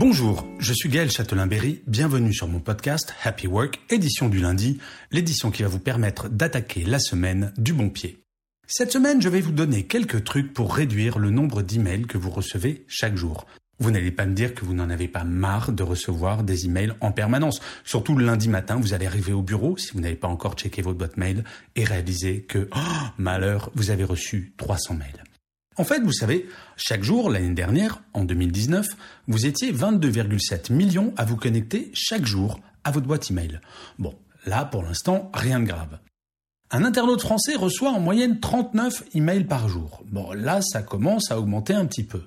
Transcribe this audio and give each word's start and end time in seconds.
Bonjour, 0.00 0.46
je 0.60 0.72
suis 0.72 0.88
Gaël 0.88 1.10
Châtelain-Berry, 1.10 1.82
bienvenue 1.88 2.32
sur 2.32 2.46
mon 2.46 2.60
podcast 2.60 3.12
Happy 3.24 3.48
Work, 3.48 3.80
édition 3.90 4.28
du 4.28 4.38
lundi, 4.38 4.78
l'édition 5.10 5.50
qui 5.50 5.64
va 5.64 5.68
vous 5.68 5.80
permettre 5.80 6.28
d'attaquer 6.28 6.84
la 6.84 7.00
semaine 7.00 7.52
du 7.58 7.72
bon 7.72 7.90
pied. 7.90 8.22
Cette 8.68 8.92
semaine, 8.92 9.20
je 9.20 9.28
vais 9.28 9.40
vous 9.40 9.50
donner 9.50 9.86
quelques 9.86 10.22
trucs 10.22 10.54
pour 10.54 10.72
réduire 10.72 11.18
le 11.18 11.30
nombre 11.30 11.62
d'emails 11.62 12.06
que 12.06 12.16
vous 12.16 12.30
recevez 12.30 12.84
chaque 12.86 13.16
jour. 13.16 13.44
Vous 13.80 13.90
n'allez 13.90 14.12
pas 14.12 14.26
me 14.26 14.34
dire 14.34 14.54
que 14.54 14.64
vous 14.64 14.72
n'en 14.72 14.88
avez 14.88 15.08
pas 15.08 15.24
marre 15.24 15.72
de 15.72 15.82
recevoir 15.82 16.44
des 16.44 16.66
emails 16.66 16.92
en 17.00 17.10
permanence. 17.10 17.60
Surtout 17.82 18.14
le 18.14 18.24
lundi 18.24 18.48
matin, 18.48 18.76
vous 18.76 18.94
allez 18.94 19.06
arriver 19.06 19.32
au 19.32 19.42
bureau 19.42 19.76
si 19.78 19.90
vous 19.94 20.00
n'avez 20.00 20.14
pas 20.14 20.28
encore 20.28 20.54
checké 20.54 20.80
votre 20.80 20.98
boîte 20.98 21.16
mail 21.16 21.42
et 21.74 21.82
réaliser 21.82 22.42
que, 22.42 22.68
oh, 22.72 23.06
malheur, 23.18 23.72
vous 23.74 23.90
avez 23.90 24.04
reçu 24.04 24.54
300 24.58 24.94
mails. 24.94 25.24
En 25.78 25.84
fait, 25.84 26.00
vous 26.00 26.12
savez, 26.12 26.48
chaque 26.76 27.04
jour, 27.04 27.30
l'année 27.30 27.54
dernière, 27.54 28.02
en 28.12 28.24
2019, 28.24 28.84
vous 29.28 29.46
étiez 29.46 29.72
22,7 29.72 30.72
millions 30.72 31.14
à 31.16 31.24
vous 31.24 31.36
connecter 31.36 31.92
chaque 31.94 32.26
jour 32.26 32.58
à 32.82 32.90
votre 32.90 33.06
boîte 33.06 33.30
email. 33.30 33.60
Bon, 33.96 34.16
là, 34.44 34.64
pour 34.64 34.82
l'instant, 34.82 35.30
rien 35.32 35.60
de 35.60 35.66
grave. 35.66 36.00
Un 36.72 36.84
internaute 36.84 37.20
français 37.20 37.54
reçoit 37.54 37.92
en 37.92 38.00
moyenne 38.00 38.40
39 38.40 39.04
emails 39.14 39.44
par 39.44 39.68
jour. 39.68 40.02
Bon, 40.06 40.32
là, 40.32 40.60
ça 40.62 40.82
commence 40.82 41.30
à 41.30 41.38
augmenter 41.38 41.74
un 41.74 41.86
petit 41.86 42.02
peu. 42.02 42.22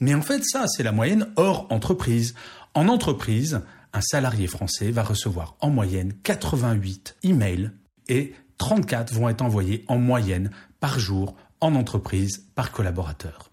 Mais 0.00 0.14
en 0.14 0.22
fait, 0.22 0.44
ça, 0.44 0.66
c'est 0.68 0.82
la 0.82 0.92
moyenne 0.92 1.26
hors 1.36 1.68
entreprise. 1.70 2.34
En 2.74 2.86
entreprise, 2.86 3.62
un 3.94 4.02
salarié 4.02 4.46
français 4.46 4.90
va 4.90 5.04
recevoir 5.04 5.56
en 5.60 5.70
moyenne 5.70 6.12
88 6.22 7.16
emails 7.22 7.70
et 8.08 8.34
34 8.58 9.14
vont 9.14 9.30
être 9.30 9.42
envoyés 9.42 9.86
en 9.88 9.98
moyenne 9.98 10.50
par 10.80 10.98
jour 10.98 11.34
en 11.60 11.74
entreprise 11.74 12.46
par 12.54 12.72
collaborateur. 12.72 13.50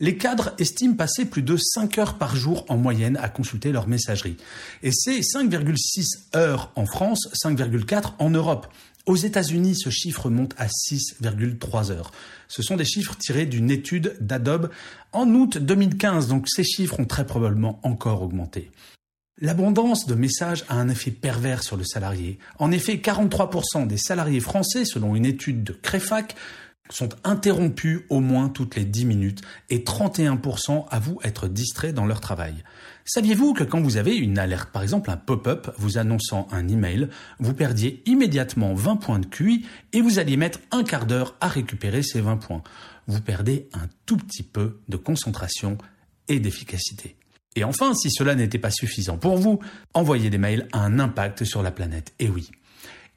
Les 0.00 0.16
cadres 0.16 0.54
estiment 0.58 0.96
passer 0.96 1.24
plus 1.24 1.42
de 1.42 1.56
5 1.56 1.98
heures 1.98 2.18
par 2.18 2.34
jour 2.34 2.64
en 2.68 2.76
moyenne 2.76 3.16
à 3.18 3.28
consulter 3.28 3.70
leur 3.70 3.86
messagerie. 3.86 4.36
Et 4.82 4.90
c'est 4.92 5.20
5,6 5.20 6.36
heures 6.36 6.72
en 6.74 6.84
France, 6.84 7.28
5,4 7.44 8.14
en 8.18 8.30
Europe. 8.30 8.66
Aux 9.06 9.16
États-Unis, 9.16 9.76
ce 9.76 9.90
chiffre 9.90 10.30
monte 10.30 10.54
à 10.56 10.66
6,3 10.66 11.92
heures. 11.92 12.10
Ce 12.48 12.62
sont 12.62 12.76
des 12.76 12.84
chiffres 12.84 13.16
tirés 13.16 13.46
d'une 13.46 13.70
étude 13.70 14.16
d'Adobe 14.20 14.70
en 15.12 15.28
août 15.28 15.58
2015, 15.58 16.26
donc 16.26 16.48
ces 16.48 16.64
chiffres 16.64 16.98
ont 16.98 17.04
très 17.04 17.26
probablement 17.26 17.78
encore 17.82 18.22
augmenté. 18.22 18.70
L'abondance 19.40 20.06
de 20.06 20.14
messages 20.14 20.64
a 20.68 20.76
un 20.76 20.88
effet 20.88 21.10
pervers 21.10 21.62
sur 21.62 21.76
le 21.76 21.84
salarié. 21.84 22.38
En 22.58 22.70
effet, 22.70 22.94
43% 22.94 23.86
des 23.86 23.98
salariés 23.98 24.40
français, 24.40 24.84
selon 24.84 25.16
une 25.16 25.26
étude 25.26 25.64
de 25.64 25.72
Créfac, 25.72 26.36
sont 26.90 27.08
interrompus 27.24 28.02
au 28.10 28.20
moins 28.20 28.48
toutes 28.48 28.76
les 28.76 28.84
10 28.84 29.06
minutes 29.06 29.42
et 29.70 29.78
31% 29.78 30.86
avouent 30.90 31.20
être 31.24 31.48
distraits 31.48 31.94
dans 31.94 32.04
leur 32.04 32.20
travail. 32.20 32.62
Saviez-vous 33.06 33.54
que 33.54 33.64
quand 33.64 33.80
vous 33.80 33.96
avez 33.96 34.14
une 34.16 34.38
alerte, 34.38 34.70
par 34.70 34.82
exemple 34.82 35.10
un 35.10 35.16
pop-up 35.16 35.70
vous 35.78 35.98
annonçant 35.98 36.46
un 36.52 36.68
email, 36.68 37.08
vous 37.38 37.54
perdiez 37.54 38.02
immédiatement 38.06 38.74
20 38.74 38.96
points 38.96 39.18
de 39.18 39.26
QI 39.26 39.66
et 39.92 40.02
vous 40.02 40.18
alliez 40.18 40.36
mettre 40.36 40.60
un 40.70 40.84
quart 40.84 41.06
d'heure 41.06 41.36
à 41.40 41.48
récupérer 41.48 42.02
ces 42.02 42.20
20 42.20 42.36
points? 42.36 42.62
Vous 43.06 43.20
perdez 43.20 43.68
un 43.72 43.88
tout 44.06 44.16
petit 44.16 44.42
peu 44.42 44.80
de 44.88 44.96
concentration 44.96 45.78
et 46.28 46.38
d'efficacité. 46.38 47.16
Et 47.56 47.64
enfin, 47.64 47.94
si 47.94 48.10
cela 48.10 48.34
n'était 48.34 48.58
pas 48.58 48.70
suffisant 48.70 49.16
pour 49.16 49.36
vous, 49.36 49.60
envoyer 49.94 50.28
des 50.28 50.38
mails 50.38 50.68
a 50.72 50.80
un 50.80 50.98
impact 50.98 51.44
sur 51.44 51.62
la 51.62 51.70
planète. 51.70 52.12
Et 52.18 52.28
oui, 52.28 52.50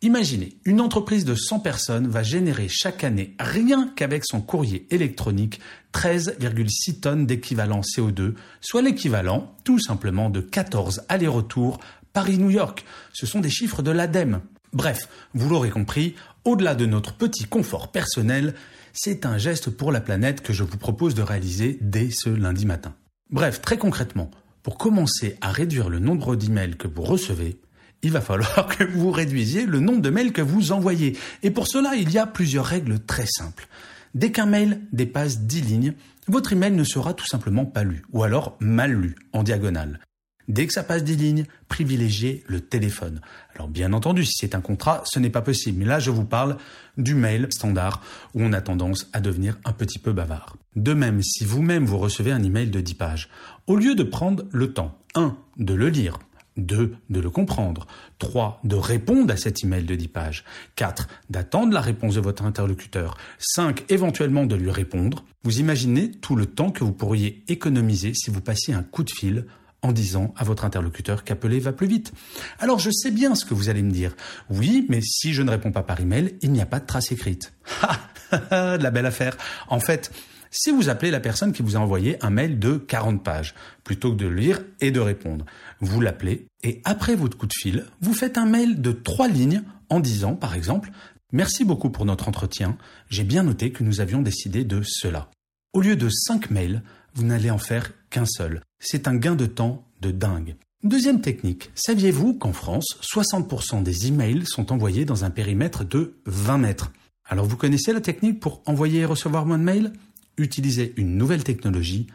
Imaginez, 0.04 0.60
une 0.64 0.80
entreprise 0.80 1.26
de 1.26 1.34
100 1.34 1.60
personnes 1.60 2.08
va 2.08 2.22
générer 2.22 2.68
chaque 2.70 3.04
année, 3.04 3.36
rien 3.40 3.92
qu'avec 3.96 4.26
son 4.26 4.42
courrier 4.42 4.86
électronique, 4.92 5.60
13,6 5.94 7.00
tonnes 7.00 7.26
d'équivalent 7.26 7.82
CO2, 7.82 8.36
soit 8.62 8.84
l'équivalent 8.84 9.56
tout 9.64 9.80
simplement 9.80 10.30
de 10.30 10.40
14 10.40 11.02
allers-retours 11.10 11.80
Paris-New 12.14 12.52
York. 12.52 12.86
Ce 13.12 13.26
sont 13.26 13.40
des 13.40 13.50
chiffres 13.50 13.82
de 13.82 13.90
l'ADEME. 13.90 14.42
Bref, 14.72 15.10
vous 15.34 15.50
l'aurez 15.50 15.72
compris, 15.72 16.14
au-delà 16.46 16.76
de 16.76 16.86
notre 16.86 17.16
petit 17.16 17.46
confort 17.46 17.92
personnel, 17.92 18.54
c'est 18.94 19.26
un 19.26 19.40
geste 19.40 19.72
pour 19.72 19.92
la 19.92 20.02
planète 20.02 20.42
que 20.42 20.54
je 20.54 20.64
vous 20.64 20.78
propose 20.78 21.16
de 21.16 21.24
réaliser 21.24 21.80
dès 21.82 22.12
ce 22.12 22.30
lundi 22.30 22.68
matin. 22.68 22.94
Bref, 23.32 23.62
très 23.62 23.80
concrètement, 23.80 24.30
pour 24.62 24.78
commencer 24.78 25.38
à 25.42 25.52
réduire 25.52 25.90
le 25.90 25.98
nombre 25.98 26.36
d'emails 26.36 26.78
que 26.78 26.88
vous 26.88 27.02
recevez, 27.02 27.60
il 28.04 28.12
va 28.12 28.22
falloir 28.22 28.68
que 28.68 28.84
vous 28.84 29.12
réduisiez 29.12 29.66
le 29.66 29.80
nombre 29.80 30.02
de 30.02 30.10
mails 30.10 30.32
que 30.32 30.42
vous 30.42 30.72
envoyez. 30.72 31.18
Et 31.44 31.52
pour 31.52 31.68
cela, 31.68 31.96
il 31.96 32.12
y 32.12 32.18
a 32.18 32.28
plusieurs 32.28 32.66
règles 32.66 33.00
très 33.00 33.26
simples. 33.26 33.68
Dès 34.14 34.32
qu'un 34.32 34.46
mail 34.46 34.82
dépasse 34.92 35.42
10 35.42 35.62
lignes, 35.62 35.94
votre 36.28 36.54
email 36.54 36.72
ne 36.72 36.84
sera 36.84 37.14
tout 37.14 37.28
simplement 37.28 37.66
pas 37.66 37.84
lu, 37.84 38.04
ou 38.12 38.24
alors 38.24 38.58
mal 38.60 38.92
lu, 38.92 39.16
en 39.34 39.44
diagonale. 39.44 40.00
Dès 40.48 40.66
que 40.66 40.74
ça 40.74 40.84
passe 40.84 41.04
10 41.04 41.18
lignes, 41.18 41.46
privilégiez 41.68 42.44
le 42.48 42.62
téléphone. 42.62 43.20
Alors 43.54 43.68
bien 43.68 43.92
entendu, 43.92 44.24
si 44.24 44.34
c'est 44.40 44.56
un 44.56 44.62
contrat, 44.62 45.04
ce 45.06 45.20
n'est 45.20 45.30
pas 45.30 45.42
possible. 45.42 45.80
Mais 45.80 45.86
là, 45.86 46.00
je 46.00 46.10
vous 46.10 46.24
parle 46.24 46.58
du 46.98 47.16
mail 47.16 47.48
standard 47.52 48.02
où 48.34 48.42
on 48.44 48.54
a 48.54 48.62
tendance 48.62 49.10
à 49.12 49.20
devenir 49.20 49.58
un 49.66 49.74
petit 49.74 50.00
peu 50.00 50.14
bavard. 50.14 50.56
De 50.78 50.94
même, 50.94 51.22
si 51.22 51.44
vous-même 51.44 51.86
vous 51.86 51.98
recevez 51.98 52.32
un 52.32 52.44
email 52.44 52.70
de 52.70 52.80
10 52.80 52.94
pages, 52.94 53.30
au 53.66 53.76
lieu 53.76 53.94
de 53.94 54.04
prendre 54.04 54.46
le 54.52 54.72
temps, 54.72 54.98
1. 55.16 55.36
de 55.58 55.74
le 55.74 55.90
lire, 55.90 56.18
2. 56.58 56.96
De 57.10 57.20
le 57.20 57.30
comprendre. 57.30 57.88
3. 58.20 58.60
De 58.64 58.76
répondre 58.76 59.32
à 59.34 59.38
cet 59.38 59.64
email 59.64 59.84
de 59.84 59.96
10 59.96 60.08
pages. 60.08 60.44
4. 60.76 61.08
D'attendre 61.30 61.74
la 61.74 61.82
réponse 61.82 62.16
de 62.16 62.22
votre 62.22 62.44
interlocuteur. 62.44 63.18
5. 63.40 63.86
Éventuellement 63.90 64.46
de 64.46 64.56
lui 64.56 64.72
répondre. 64.72 65.26
Vous 65.44 65.60
imaginez 65.60 66.12
tout 66.12 66.36
le 66.36 66.46
temps 66.46 66.72
que 66.72 66.84
vous 66.84 66.94
pourriez 66.94 67.44
économiser 67.48 68.14
si 68.14 68.30
vous 68.30 68.42
passiez 68.42 68.74
un 68.74 68.84
coup 68.84 69.04
de 69.04 69.12
fil 69.12 69.46
en 69.84 69.92
disant 69.92 70.34
à 70.36 70.44
votre 70.44 70.66
interlocuteur 70.66 71.24
qu'appeler 71.24 71.60
va 71.60 71.72
plus 71.72 71.88
vite. 71.88 72.12
Alors 72.60 72.80
je 72.80 72.90
sais 72.90 73.12
bien 73.12 73.36
ce 73.36 73.46
que 73.46 73.54
vous 73.54 73.70
allez 73.70 73.84
me 73.84 73.92
dire. 73.92 74.16
Oui, 74.50 74.86
mais 74.90 75.02
si 75.02 75.34
je 75.34 75.44
ne 75.44 75.52
réponds 75.52 75.72
pas 75.72 75.84
par 75.84 76.02
email, 76.02 76.36
il 76.42 76.52
n'y 76.52 76.62
a 76.62 76.66
pas 76.66 76.80
de 76.80 76.86
trace 76.88 77.12
écrite. 77.12 77.54
de 78.52 78.84
la 78.84 78.92
belle 78.92 79.06
affaire. 79.06 79.38
En 79.68 79.80
fait, 79.80 80.12
si 80.58 80.72
vous 80.72 80.90
appelez 80.90 81.12
la 81.12 81.20
personne 81.20 81.54
qui 81.54 81.62
vous 81.62 81.76
a 81.76 81.80
envoyé 81.80 82.24
un 82.24 82.30
mail 82.30 82.60
de 82.60 82.78
40 82.78 83.24
pages, 83.24 83.54
plutôt 83.84 84.12
que 84.12 84.18
de 84.18 84.28
le 84.28 84.36
lire 84.36 84.62
et 84.82 84.92
de 84.92 85.00
répondre, 85.00 85.46
vous 85.80 86.02
l'appelez 86.02 86.48
et 86.64 86.82
après 86.84 87.16
votre 87.16 87.38
coup 87.38 87.48
de 87.48 87.54
fil, 87.54 87.86
vous 88.02 88.14
faites 88.14 88.38
un 88.38 88.46
mail 88.46 88.82
de 88.82 88.92
trois 88.92 89.28
lignes 89.28 89.64
en 89.90 90.00
disant, 90.00 90.36
par 90.36 90.56
exemple, 90.56 90.92
Merci 91.34 91.66
beaucoup 91.66 91.90
pour 91.90 92.06
notre 92.06 92.30
entretien, 92.30 92.78
j'ai 93.10 93.26
bien 93.26 93.44
noté 93.44 93.72
que 93.72 93.84
nous 93.84 94.00
avions 94.00 94.22
décidé 94.22 94.64
de 94.64 94.82
cela. 94.86 95.30
Au 95.74 95.82
lieu 95.82 95.98
de 95.98 96.08
cinq 96.08 96.50
mails, 96.52 96.84
vous 97.16 97.26
n'allez 97.26 97.52
en 97.52 97.58
faire 97.58 97.92
qu'un 98.10 98.26
seul. 98.26 98.62
C'est 98.80 99.10
un 99.10 99.16
gain 99.16 99.36
de 99.36 99.46
temps 99.46 99.86
de 100.00 100.12
dingue. 100.12 100.56
Deuxième 100.84 101.20
technique, 101.20 101.70
saviez-vous 101.76 102.34
qu'en 102.36 102.54
France, 102.54 102.98
60% 103.02 103.84
des 103.84 104.08
emails 104.08 104.46
sont 104.46 104.72
envoyés 104.72 105.04
dans 105.04 105.26
un 105.26 105.30
périmètre 105.30 105.84
de 105.84 106.16
20 106.28 106.60
mètres? 106.60 106.94
Alors 107.26 107.46
vous 107.46 107.58
connaissez 107.58 107.92
la 107.92 108.00
technique 108.00 108.40
pour 108.40 108.62
envoyer 108.66 109.02
et 109.02 109.06
recevoir 109.06 109.46
moins 109.46 109.58
de 109.58 109.64
mails? 109.64 109.92
Utilisez 110.38 110.94
une 110.98 111.18
nouvelle 111.18 111.44
technologie, 111.44 112.08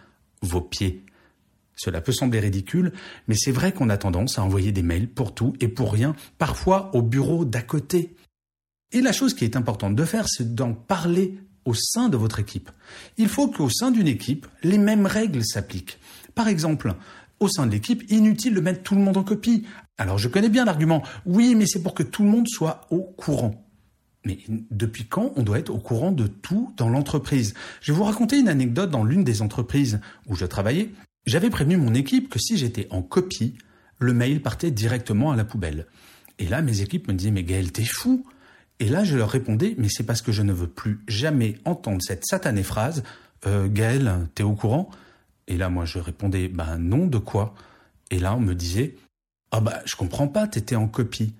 vos 0.42 0.60
pieds. 0.60 1.04
Cela 1.76 2.00
peut 2.00 2.12
sembler 2.12 2.40
ridicule, 2.40 2.92
mais 3.26 3.34
c'est 3.36 3.50
vrai 3.50 3.72
qu'on 3.72 3.88
a 3.88 3.96
tendance 3.96 4.38
à 4.38 4.44
envoyer 4.44 4.72
des 4.72 4.82
mails 4.82 5.08
pour 5.08 5.34
tout 5.34 5.54
et 5.60 5.68
pour 5.68 5.92
rien, 5.92 6.14
parfois 6.38 6.94
au 6.94 7.02
bureau 7.02 7.44
d'à 7.44 7.62
côté. 7.62 8.14
Et 8.92 9.00
la 9.00 9.12
chose 9.12 9.34
qui 9.34 9.44
est 9.44 9.56
importante 9.56 9.96
de 9.96 10.04
faire, 10.04 10.28
c'est 10.28 10.54
d'en 10.54 10.74
parler 10.74 11.38
au 11.64 11.74
sein 11.74 12.08
de 12.08 12.16
votre 12.16 12.40
équipe. 12.40 12.70
Il 13.16 13.28
faut 13.28 13.48
qu'au 13.48 13.70
sein 13.70 13.90
d'une 13.90 14.08
équipe, 14.08 14.46
les 14.62 14.78
mêmes 14.78 15.06
règles 15.06 15.44
s'appliquent. 15.44 15.98
Par 16.34 16.48
exemple, 16.48 16.94
au 17.40 17.48
sein 17.48 17.66
de 17.66 17.72
l'équipe, 17.72 18.08
inutile 18.10 18.54
de 18.54 18.60
mettre 18.60 18.82
tout 18.82 18.94
le 18.94 19.00
monde 19.00 19.16
en 19.16 19.24
copie. 19.24 19.66
Alors 19.98 20.18
je 20.18 20.28
connais 20.28 20.48
bien 20.48 20.64
l'argument, 20.64 21.02
oui, 21.26 21.54
mais 21.54 21.66
c'est 21.66 21.82
pour 21.82 21.94
que 21.94 22.02
tout 22.02 22.22
le 22.22 22.28
monde 22.28 22.48
soit 22.48 22.86
au 22.90 23.00
courant. 23.00 23.61
Mais 24.24 24.38
depuis 24.70 25.04
quand 25.04 25.32
on 25.36 25.42
doit 25.42 25.58
être 25.58 25.70
au 25.70 25.78
courant 25.78 26.12
de 26.12 26.26
tout 26.26 26.72
dans 26.76 26.88
l'entreprise? 26.88 27.54
Je 27.80 27.92
vais 27.92 27.98
vous 27.98 28.04
raconter 28.04 28.38
une 28.38 28.48
anecdote 28.48 28.90
dans 28.90 29.04
l'une 29.04 29.24
des 29.24 29.42
entreprises 29.42 30.00
où 30.28 30.36
je 30.36 30.46
travaillais. 30.46 30.90
J'avais 31.26 31.50
prévenu 31.50 31.76
mon 31.76 31.94
équipe 31.94 32.28
que 32.28 32.38
si 32.38 32.56
j'étais 32.56 32.86
en 32.90 33.02
copie, 33.02 33.54
le 33.98 34.12
mail 34.12 34.42
partait 34.42 34.70
directement 34.70 35.32
à 35.32 35.36
la 35.36 35.44
poubelle. 35.44 35.86
Et 36.38 36.46
là, 36.46 36.62
mes 36.62 36.80
équipes 36.80 37.08
me 37.08 37.14
disaient, 37.14 37.30
mais 37.30 37.44
Gaël, 37.44 37.72
t'es 37.72 37.84
fou 37.84 38.26
Et 38.80 38.88
là, 38.88 39.04
je 39.04 39.16
leur 39.16 39.30
répondais, 39.30 39.74
mais 39.78 39.88
c'est 39.88 40.04
parce 40.04 40.22
que 40.22 40.32
je 40.32 40.42
ne 40.42 40.52
veux 40.52 40.66
plus 40.66 41.00
jamais 41.06 41.58
entendre 41.64 42.00
cette 42.02 42.24
satanée 42.24 42.62
phrase, 42.62 43.04
euh, 43.46 43.68
Gaël, 43.68 44.28
t'es 44.34 44.42
au 44.42 44.54
courant? 44.54 44.90
Et 45.48 45.56
là, 45.56 45.68
moi, 45.68 45.84
je 45.84 45.98
répondais, 45.98 46.48
ben 46.48 46.78
non, 46.78 47.06
de 47.06 47.18
quoi? 47.18 47.54
Et 48.10 48.18
là, 48.18 48.34
on 48.34 48.40
me 48.40 48.54
disait, 48.54 48.96
ah 49.50 49.60
bah, 49.60 49.80
je 49.84 49.96
comprends 49.96 50.28
pas, 50.28 50.46
t'étais 50.46 50.76
en 50.76 50.88
copie. 50.88 51.32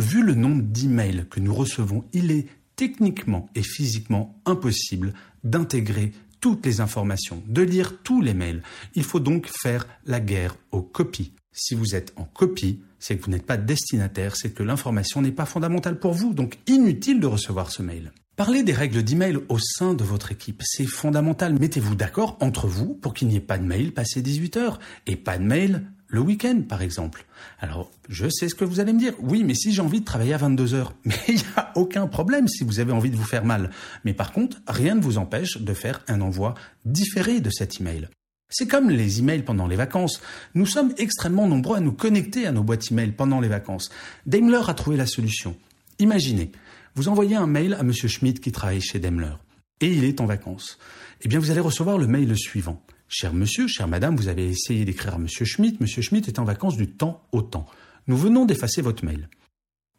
Vu 0.00 0.22
le 0.22 0.34
nombre 0.34 0.62
d'emails 0.62 1.26
que 1.28 1.40
nous 1.40 1.54
recevons, 1.54 2.06
il 2.14 2.30
est 2.30 2.46
techniquement 2.74 3.50
et 3.54 3.62
physiquement 3.62 4.40
impossible 4.46 5.12
d'intégrer 5.44 6.12
toutes 6.40 6.64
les 6.64 6.80
informations, 6.80 7.42
de 7.46 7.60
lire 7.60 7.98
tous 8.02 8.22
les 8.22 8.32
mails. 8.32 8.62
Il 8.94 9.04
faut 9.04 9.20
donc 9.20 9.46
faire 9.46 9.86
la 10.06 10.18
guerre 10.18 10.56
aux 10.72 10.80
copies. 10.80 11.32
Si 11.52 11.74
vous 11.74 11.94
êtes 11.94 12.14
en 12.16 12.24
copie, 12.24 12.80
c'est 12.98 13.18
que 13.18 13.26
vous 13.26 13.30
n'êtes 13.30 13.44
pas 13.44 13.58
destinataire, 13.58 14.36
c'est 14.36 14.54
que 14.54 14.62
l'information 14.62 15.20
n'est 15.20 15.32
pas 15.32 15.44
fondamentale 15.44 15.98
pour 15.98 16.14
vous, 16.14 16.32
donc 16.32 16.56
inutile 16.66 17.20
de 17.20 17.26
recevoir 17.26 17.70
ce 17.70 17.82
mail. 17.82 18.10
Parlez 18.36 18.62
des 18.62 18.72
règles 18.72 19.02
d'email 19.02 19.36
au 19.50 19.58
sein 19.58 19.92
de 19.92 20.02
votre 20.02 20.32
équipe, 20.32 20.62
c'est 20.64 20.86
fondamental. 20.86 21.58
Mettez-vous 21.60 21.94
d'accord 21.94 22.38
entre 22.40 22.68
vous 22.68 22.94
pour 22.94 23.12
qu'il 23.12 23.28
n'y 23.28 23.36
ait 23.36 23.40
pas 23.40 23.58
de 23.58 23.64
mail 23.64 23.92
passé 23.92 24.22
18 24.22 24.56
heures 24.56 24.78
et 25.06 25.16
pas 25.16 25.36
de 25.36 25.44
mail 25.44 25.84
le 26.10 26.20
week-end, 26.20 26.62
par 26.68 26.82
exemple. 26.82 27.24
Alors, 27.60 27.90
je 28.08 28.28
sais 28.28 28.48
ce 28.48 28.54
que 28.54 28.64
vous 28.64 28.80
allez 28.80 28.92
me 28.92 28.98
dire. 28.98 29.14
Oui, 29.20 29.44
mais 29.44 29.54
si 29.54 29.72
j'ai 29.72 29.80
envie 29.80 30.00
de 30.00 30.04
travailler 30.04 30.34
à 30.34 30.38
22 30.38 30.74
heures, 30.74 30.94
mais 31.04 31.14
il 31.28 31.36
n'y 31.36 31.44
a 31.56 31.72
aucun 31.76 32.06
problème 32.06 32.48
si 32.48 32.64
vous 32.64 32.80
avez 32.80 32.92
envie 32.92 33.10
de 33.10 33.16
vous 33.16 33.24
faire 33.24 33.44
mal. 33.44 33.70
Mais 34.04 34.12
par 34.12 34.32
contre, 34.32 34.58
rien 34.66 34.94
ne 34.94 35.00
vous 35.00 35.18
empêche 35.18 35.58
de 35.58 35.72
faire 35.72 36.02
un 36.08 36.20
envoi 36.20 36.54
différé 36.84 37.40
de 37.40 37.50
cet 37.50 37.80
email. 37.80 38.08
C'est 38.48 38.66
comme 38.66 38.90
les 38.90 39.20
emails 39.20 39.44
pendant 39.44 39.68
les 39.68 39.76
vacances. 39.76 40.20
Nous 40.54 40.66
sommes 40.66 40.92
extrêmement 40.98 41.46
nombreux 41.46 41.76
à 41.76 41.80
nous 41.80 41.92
connecter 41.92 42.46
à 42.46 42.52
nos 42.52 42.64
boîtes 42.64 42.90
email 42.90 43.12
pendant 43.12 43.40
les 43.40 43.48
vacances. 43.48 43.90
Daimler 44.26 44.62
a 44.66 44.74
trouvé 44.74 44.96
la 44.96 45.06
solution. 45.06 45.56
Imaginez, 46.00 46.50
vous 46.96 47.08
envoyez 47.08 47.36
un 47.36 47.46
mail 47.46 47.74
à 47.74 47.84
Monsieur 47.84 48.08
Schmidt 48.08 48.40
qui 48.40 48.50
travaille 48.50 48.80
chez 48.80 48.98
Daimler 48.98 49.34
et 49.80 49.92
il 49.92 50.02
est 50.02 50.20
en 50.20 50.26
vacances. 50.26 50.78
Eh 51.22 51.28
bien, 51.28 51.38
vous 51.38 51.52
allez 51.52 51.60
recevoir 51.60 51.98
le 51.98 52.08
mail 52.08 52.36
suivant. 52.36 52.82
Cher 53.12 53.34
monsieur, 53.34 53.66
chère 53.66 53.88
madame, 53.88 54.14
vous 54.14 54.28
avez 54.28 54.48
essayé 54.48 54.84
d'écrire 54.84 55.16
à 55.16 55.18
monsieur 55.18 55.44
Schmitt. 55.44 55.80
Monsieur 55.80 56.00
Schmitt 56.00 56.28
est 56.28 56.38
en 56.38 56.44
vacances 56.44 56.76
du 56.76 56.86
temps 56.92 57.26
au 57.32 57.42
temps. 57.42 57.66
Nous 58.06 58.16
venons 58.16 58.46
d'effacer 58.46 58.82
votre 58.82 59.04
mail. 59.04 59.28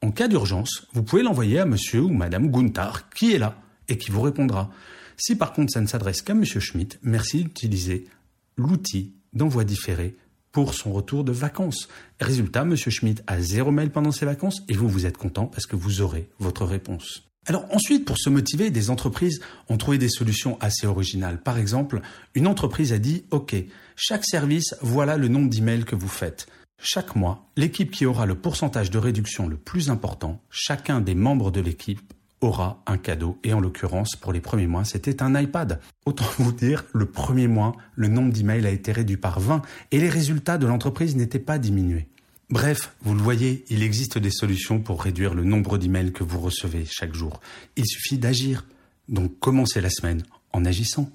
En 0.01 0.11
cas 0.11 0.29
d'urgence, 0.29 0.87
vous 0.93 1.03
pouvez 1.03 1.21
l'envoyer 1.21 1.59
à 1.59 1.65
monsieur 1.65 1.99
ou 1.99 2.07
madame 2.07 2.49
Gunther, 2.49 3.09
qui 3.09 3.33
est 3.33 3.37
là 3.37 3.61
et 3.89 3.97
qui 3.97 4.11
vous 4.11 4.21
répondra. 4.21 4.71
Si 5.17 5.35
par 5.35 5.51
contre 5.51 5.73
ça 5.73 5.81
ne 5.81 5.87
s'adresse 5.87 6.21
qu'à 6.21 6.33
monsieur 6.33 6.61
Schmitt, 6.61 6.99
merci 7.03 7.43
d'utiliser 7.43 8.07
l'outil 8.55 9.13
d'envoi 9.33 9.65
différé 9.65 10.15
pour 10.53 10.73
son 10.73 10.93
retour 10.93 11.25
de 11.25 11.33
vacances. 11.33 11.89
Résultat, 12.21 12.63
monsieur 12.63 12.91
Schmitt 12.91 13.23
a 13.27 13.41
zéro 13.41 13.71
mail 13.71 13.91
pendant 13.91 14.13
ses 14.13 14.25
vacances 14.25 14.63
et 14.69 14.73
vous, 14.73 14.87
vous 14.87 15.05
êtes 15.05 15.17
content 15.17 15.47
parce 15.47 15.65
que 15.65 15.75
vous 15.75 15.99
aurez 15.99 16.29
votre 16.39 16.63
réponse. 16.63 17.29
Alors 17.47 17.65
ensuite, 17.71 18.05
pour 18.05 18.19
se 18.19 18.29
motiver, 18.29 18.69
des 18.69 18.91
entreprises 18.91 19.41
ont 19.67 19.77
trouvé 19.77 19.97
des 19.97 20.09
solutions 20.09 20.59
assez 20.61 20.85
originales. 20.85 21.41
Par 21.41 21.57
exemple, 21.57 22.01
une 22.35 22.45
entreprise 22.45 22.93
a 22.93 22.99
dit, 22.99 23.25
OK, 23.31 23.55
chaque 23.95 24.25
service, 24.25 24.75
voilà 24.81 25.17
le 25.17 25.27
nombre 25.27 25.49
d'emails 25.49 25.83
que 25.83 25.95
vous 25.95 26.07
faites. 26.07 26.47
Chaque 26.83 27.15
mois, 27.15 27.47
l'équipe 27.57 27.91
qui 27.91 28.05
aura 28.05 28.25
le 28.25 28.35
pourcentage 28.35 28.91
de 28.91 28.99
réduction 28.99 29.47
le 29.47 29.57
plus 29.57 29.89
important, 29.89 30.39
chacun 30.51 31.01
des 31.01 31.15
membres 31.15 31.51
de 31.51 31.61
l'équipe 31.61 32.13
aura 32.41 32.83
un 32.85 32.97
cadeau. 32.97 33.39
Et 33.43 33.53
en 33.53 33.59
l'occurrence, 33.59 34.15
pour 34.15 34.33
les 34.33 34.41
premiers 34.41 34.67
mois, 34.67 34.83
c'était 34.83 35.23
un 35.23 35.39
iPad. 35.39 35.79
Autant 36.05 36.25
vous 36.37 36.51
dire, 36.51 36.85
le 36.93 37.05
premier 37.05 37.47
mois, 37.47 37.75
le 37.95 38.07
nombre 38.07 38.33
d'emails 38.33 38.67
a 38.67 38.71
été 38.71 38.91
réduit 38.91 39.17
par 39.17 39.39
20 39.39 39.61
et 39.91 39.99
les 39.99 40.09
résultats 40.09 40.57
de 40.57 40.67
l'entreprise 40.67 41.15
n'étaient 41.15 41.39
pas 41.39 41.57
diminués. 41.57 42.07
Bref, 42.51 42.93
vous 43.01 43.13
le 43.13 43.21
voyez, 43.21 43.63
il 43.69 43.81
existe 43.81 44.17
des 44.17 44.29
solutions 44.29 44.81
pour 44.81 45.01
réduire 45.01 45.33
le 45.33 45.45
nombre 45.45 45.77
d'emails 45.77 46.11
que 46.11 46.25
vous 46.25 46.41
recevez 46.41 46.85
chaque 46.85 47.15
jour. 47.15 47.39
Il 47.77 47.85
suffit 47.85 48.17
d'agir. 48.17 48.65
Donc 49.07 49.39
commencez 49.39 49.79
la 49.79 49.89
semaine 49.89 50.23
en 50.51 50.65
agissant. 50.65 51.09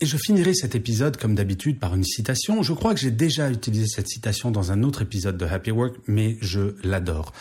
Et 0.00 0.06
je 0.06 0.16
finirai 0.16 0.54
cet 0.54 0.74
épisode 0.74 1.18
comme 1.18 1.34
d'habitude 1.34 1.78
par 1.78 1.94
une 1.94 2.02
citation. 2.02 2.62
Je 2.62 2.72
crois 2.72 2.94
que 2.94 3.00
j'ai 3.00 3.10
déjà 3.10 3.50
utilisé 3.50 3.86
cette 3.86 4.08
citation 4.08 4.50
dans 4.50 4.72
un 4.72 4.82
autre 4.82 5.02
épisode 5.02 5.36
de 5.36 5.44
Happy 5.44 5.70
Work, 5.70 5.96
mais 6.06 6.38
je 6.40 6.74
l'adore. 6.82 7.34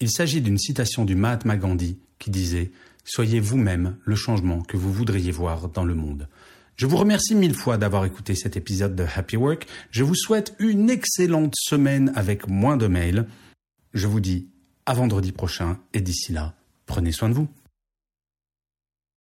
Il 0.00 0.10
s'agit 0.10 0.40
d'une 0.40 0.58
citation 0.58 1.04
du 1.04 1.14
Mahatma 1.14 1.58
Gandhi 1.58 1.98
qui 2.18 2.30
disait 2.30 2.70
Soyez 3.04 3.40
vous-même 3.40 3.96
le 4.04 4.16
changement 4.16 4.62
que 4.62 4.78
vous 4.78 4.92
voudriez 4.92 5.32
voir 5.32 5.68
dans 5.68 5.84
le 5.84 5.94
monde. 5.94 6.28
Je 6.80 6.86
vous 6.86 6.96
remercie 6.96 7.34
mille 7.34 7.54
fois 7.54 7.76
d'avoir 7.76 8.06
écouté 8.06 8.34
cet 8.34 8.56
épisode 8.56 8.96
de 8.96 9.04
Happy 9.14 9.36
Work. 9.36 9.66
Je 9.90 10.02
vous 10.02 10.14
souhaite 10.14 10.54
une 10.58 10.88
excellente 10.88 11.52
semaine 11.54 12.10
avec 12.14 12.48
moins 12.48 12.78
de 12.78 12.86
mails. 12.86 13.26
Je 13.92 14.06
vous 14.06 14.20
dis 14.20 14.48
à 14.86 14.94
vendredi 14.94 15.30
prochain 15.30 15.78
et 15.92 16.00
d'ici 16.00 16.32
là, 16.32 16.54
prenez 16.86 17.12
soin 17.12 17.28
de 17.28 17.34
vous. 17.34 17.48